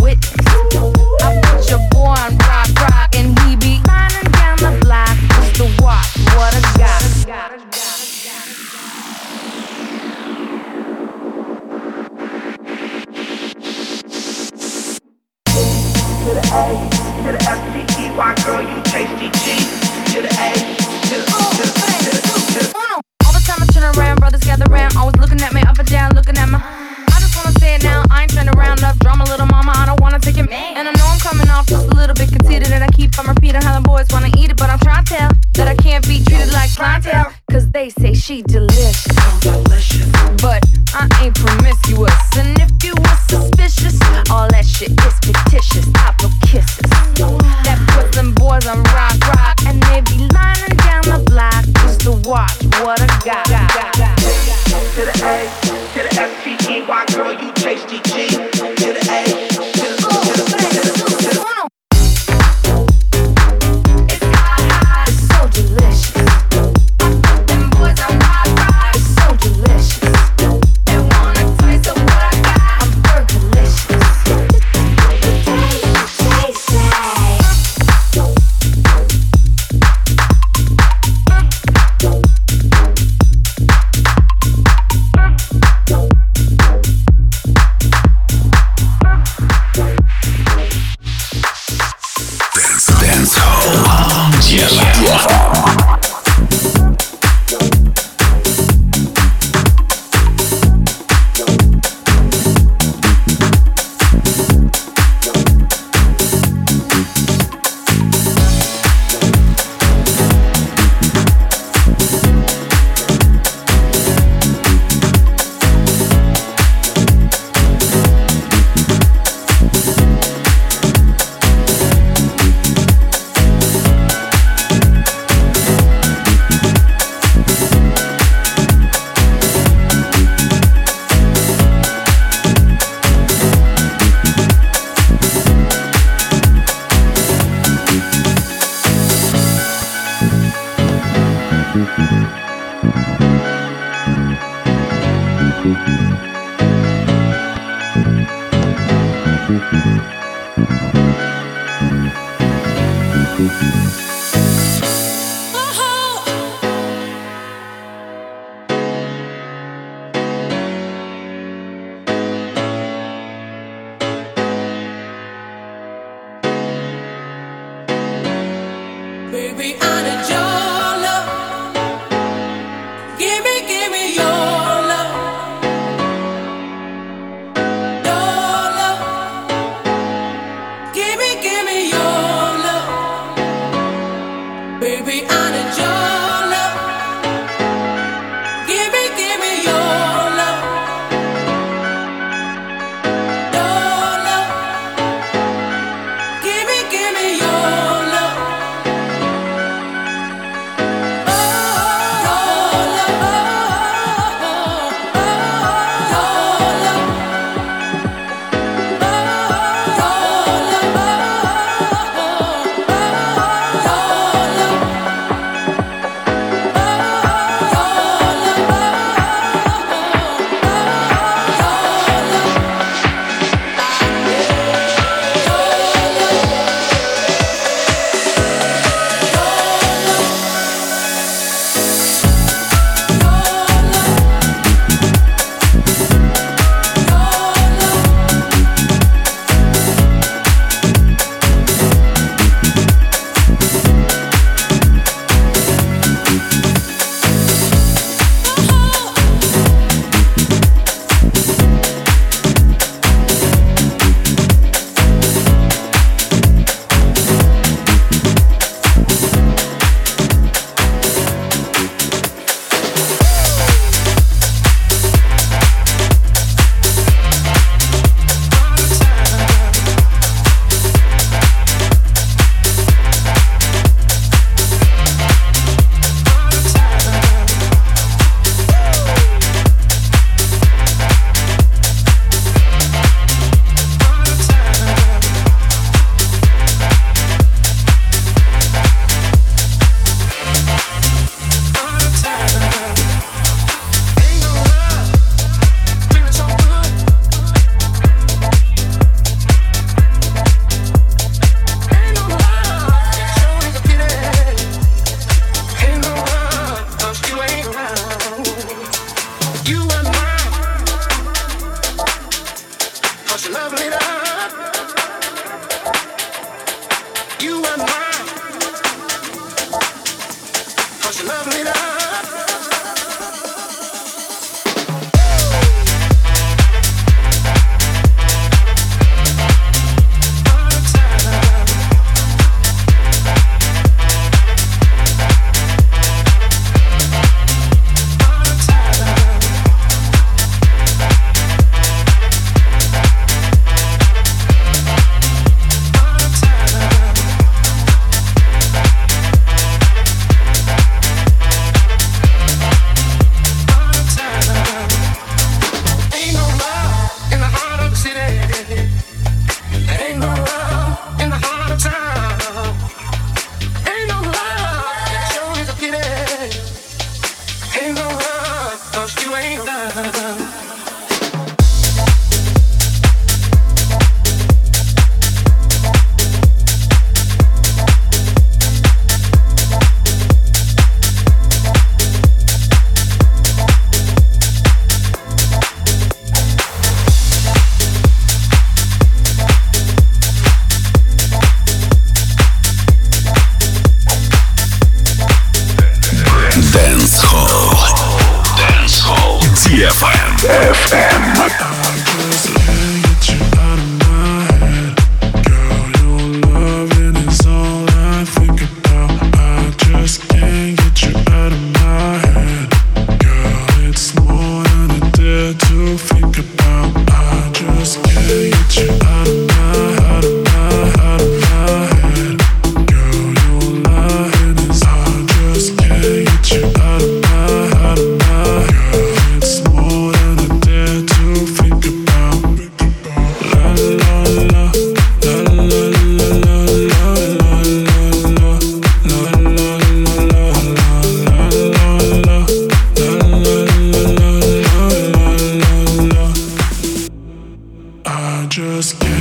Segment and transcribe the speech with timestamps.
[0.00, 0.27] With.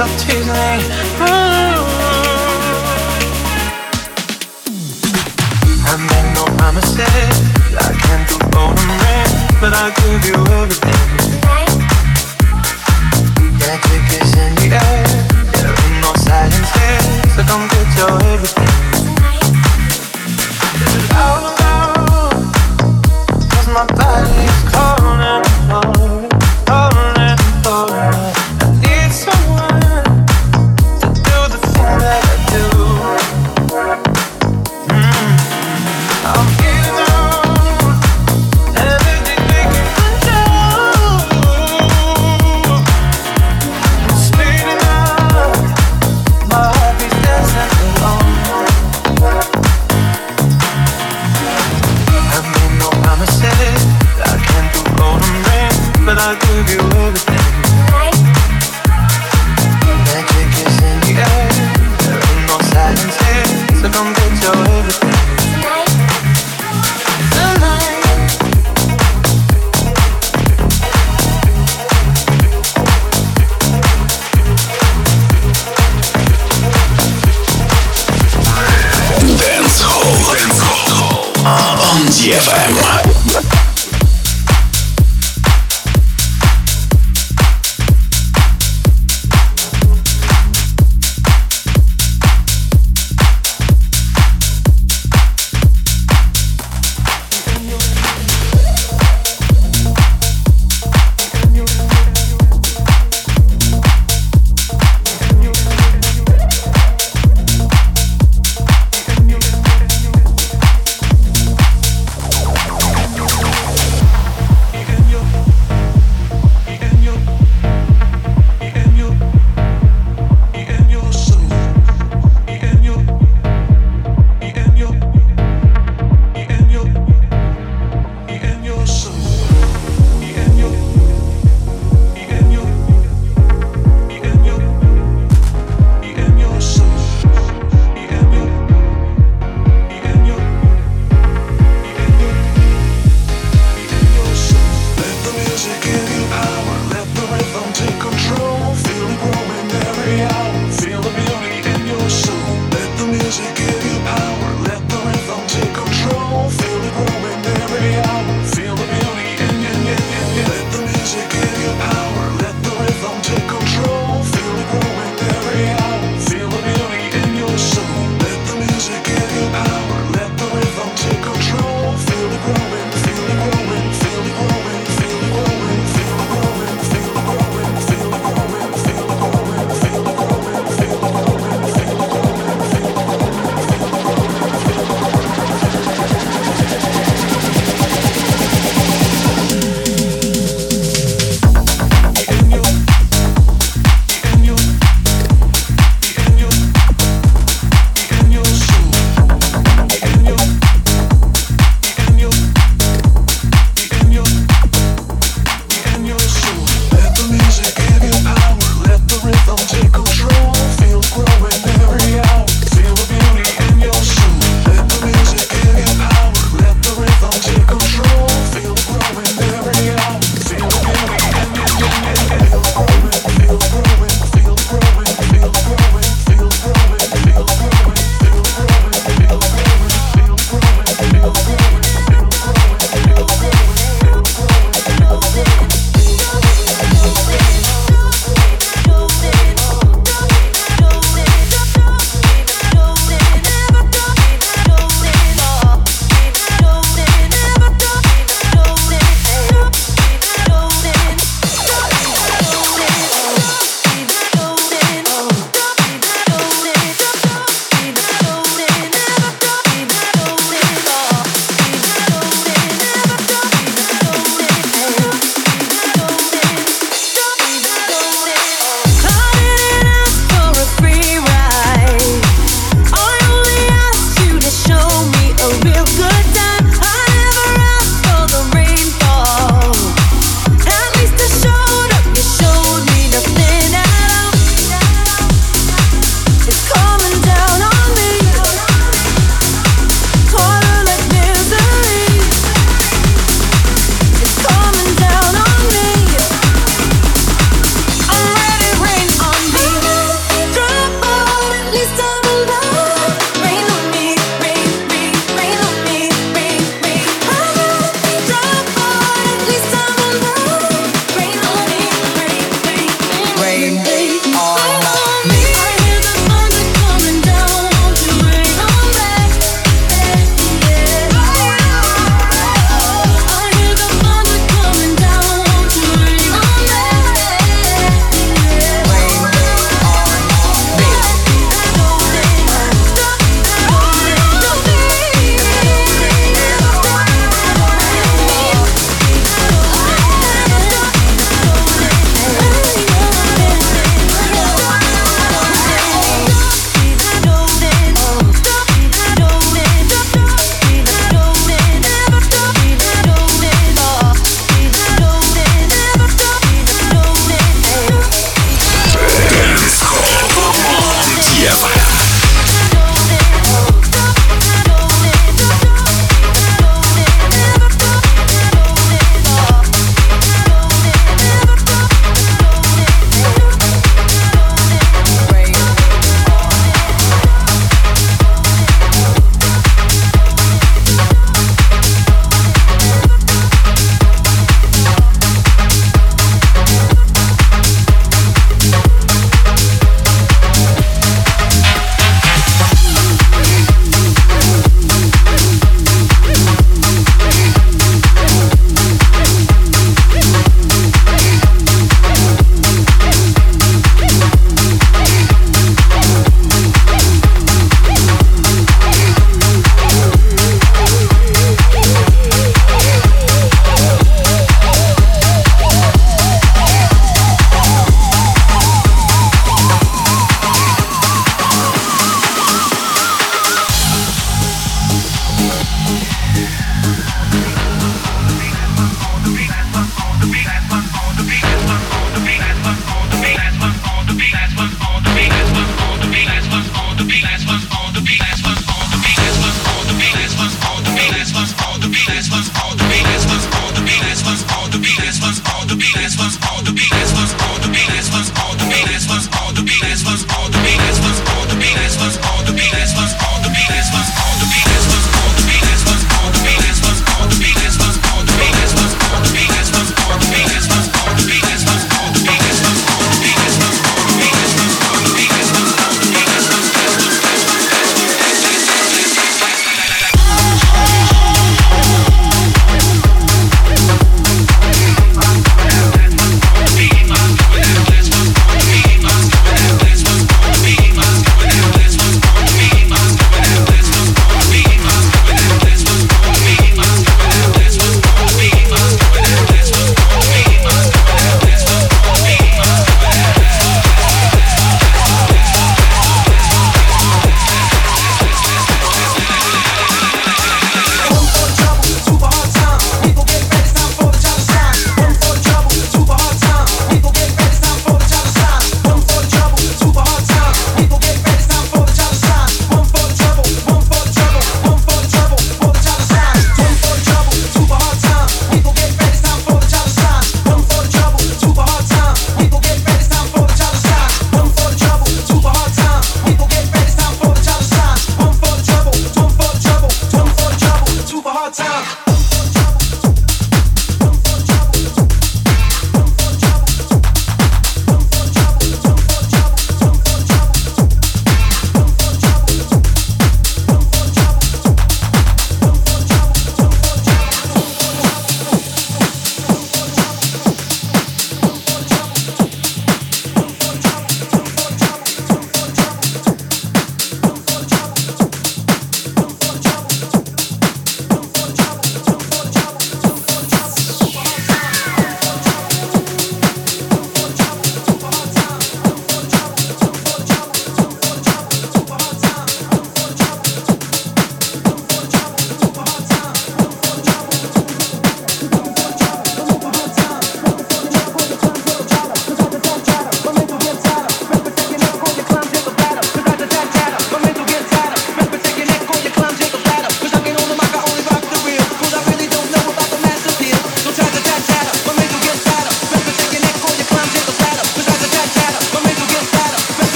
[0.00, 1.37] up too late.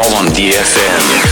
[0.00, 1.31] call on DFM.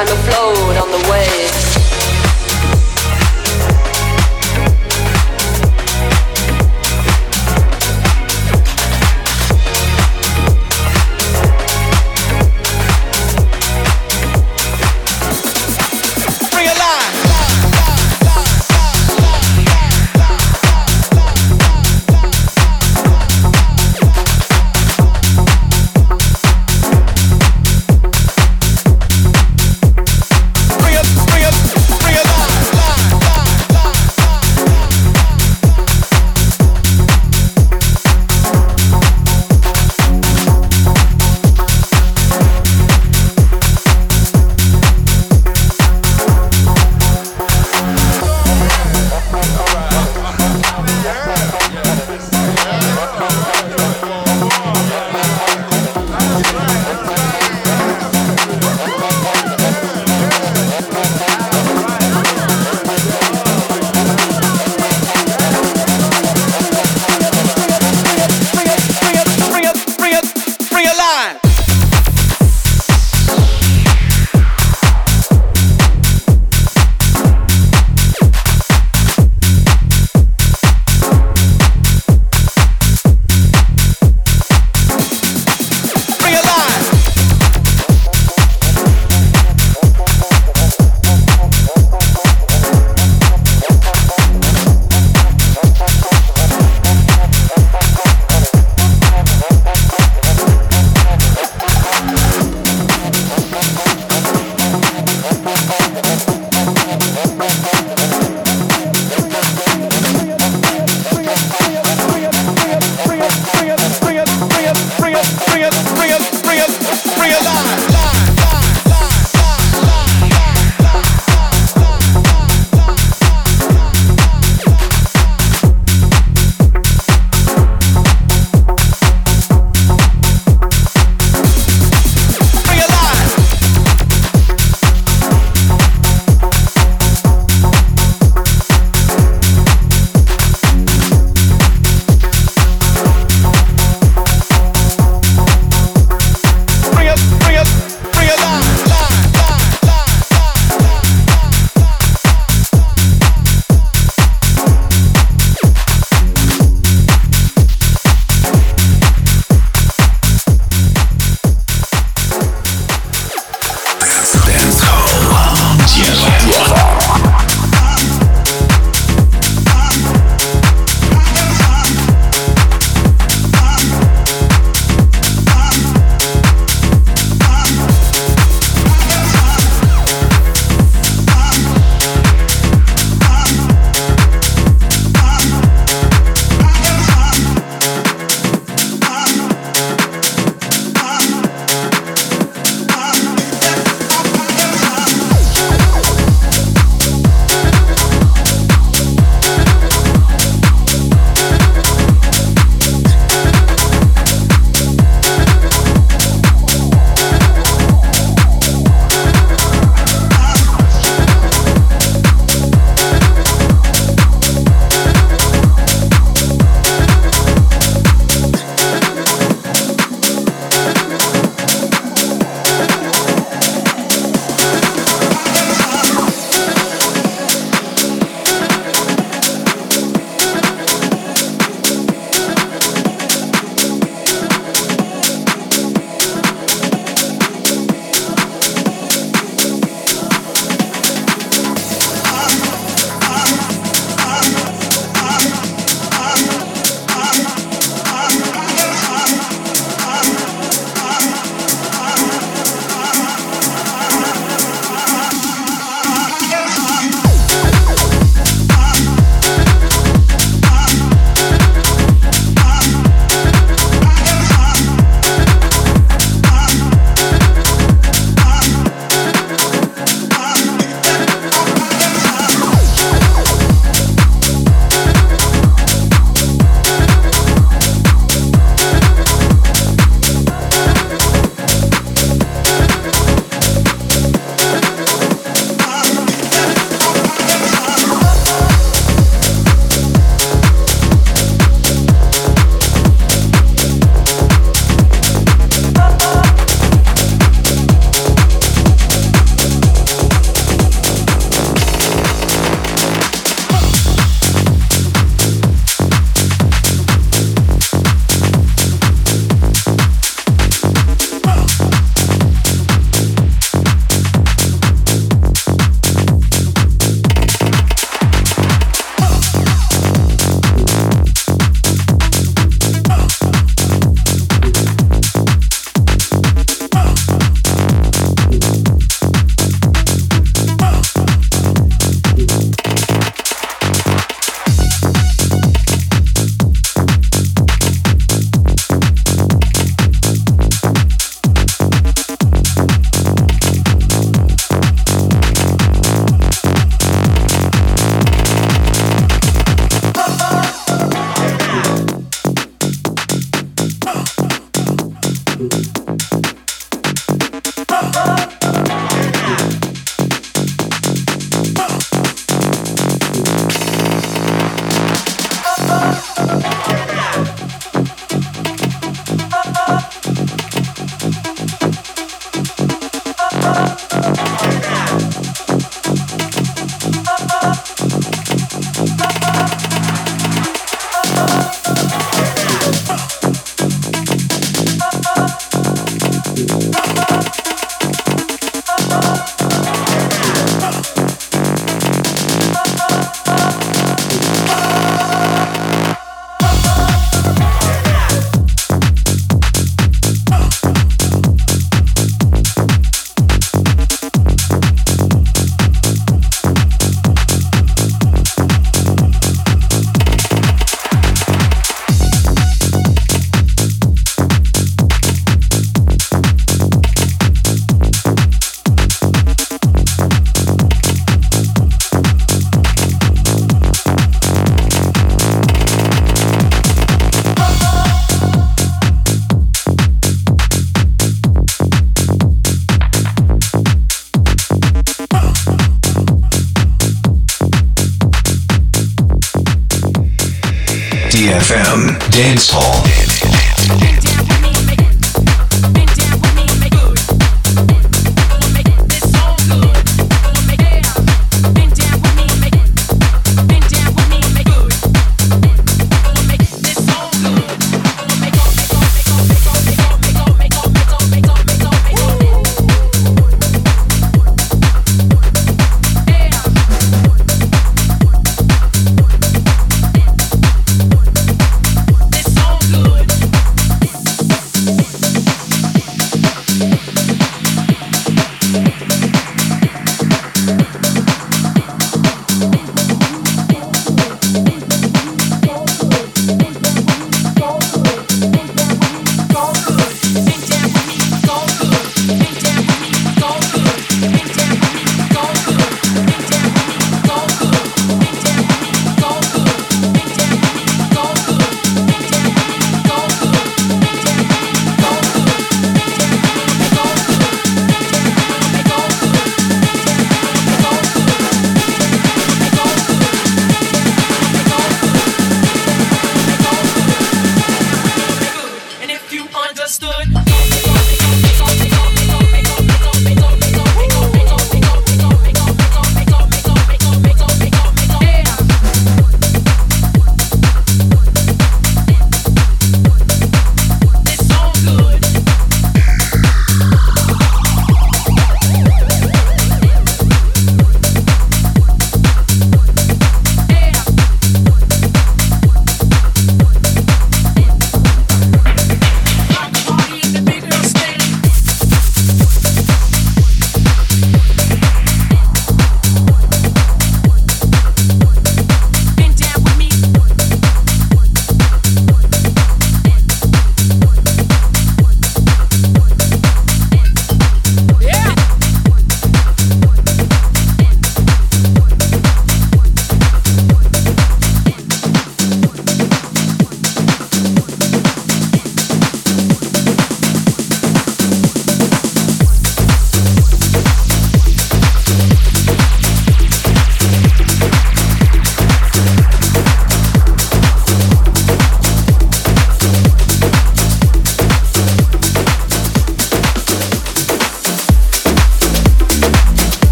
[0.00, 1.67] I'm afloat on the waves.